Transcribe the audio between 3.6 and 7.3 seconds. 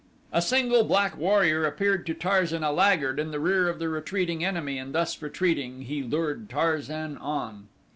of the retreating enemy and thus retreating he lured Tarzan